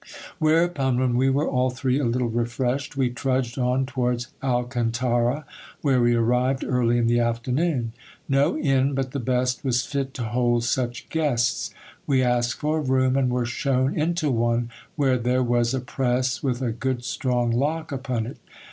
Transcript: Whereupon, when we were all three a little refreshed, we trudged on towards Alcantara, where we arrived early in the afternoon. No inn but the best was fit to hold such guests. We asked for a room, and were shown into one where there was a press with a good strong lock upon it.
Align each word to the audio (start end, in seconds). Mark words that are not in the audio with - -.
Whereupon, 0.39 0.99
when 0.99 1.15
we 1.15 1.29
were 1.29 1.47
all 1.47 1.69
three 1.69 1.99
a 1.99 2.05
little 2.05 2.27
refreshed, 2.29 2.97
we 2.97 3.11
trudged 3.11 3.59
on 3.59 3.85
towards 3.85 4.29
Alcantara, 4.41 5.45
where 5.81 6.01
we 6.01 6.15
arrived 6.15 6.63
early 6.63 6.97
in 6.97 7.05
the 7.05 7.19
afternoon. 7.19 7.93
No 8.27 8.57
inn 8.57 8.95
but 8.95 9.11
the 9.11 9.19
best 9.19 9.63
was 9.63 9.85
fit 9.85 10.15
to 10.15 10.23
hold 10.23 10.63
such 10.63 11.07
guests. 11.09 11.69
We 12.07 12.23
asked 12.23 12.55
for 12.55 12.79
a 12.79 12.81
room, 12.81 13.15
and 13.15 13.29
were 13.29 13.45
shown 13.45 13.95
into 13.95 14.31
one 14.31 14.71
where 14.95 15.19
there 15.19 15.43
was 15.43 15.71
a 15.71 15.79
press 15.79 16.41
with 16.41 16.63
a 16.63 16.71
good 16.71 17.05
strong 17.05 17.51
lock 17.51 17.91
upon 17.91 18.25
it. 18.25 18.37